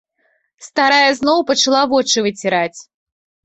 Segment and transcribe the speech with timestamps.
[0.67, 2.79] Старая зноў пачала вочы выціраць.